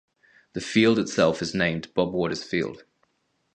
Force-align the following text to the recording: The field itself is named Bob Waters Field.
The 0.53 0.61
field 0.61 0.97
itself 0.97 1.43
is 1.43 1.53
named 1.53 1.93
Bob 1.93 2.11
Waters 2.11 2.43
Field. 2.43 2.85